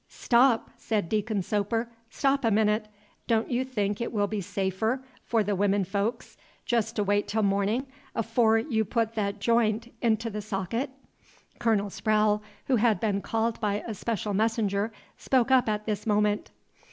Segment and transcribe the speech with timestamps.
[0.09, 2.87] "Stop," said Deacon Soper, "stop a minute.
[3.27, 7.43] Don't you think it will be safer for the women folks jest to wait till
[7.43, 7.85] mornin',
[8.15, 10.89] afore you put that j'int into the socket?"
[11.59, 16.49] Colonel Sprowle, who had been called by a special messenger, spoke up at this moment.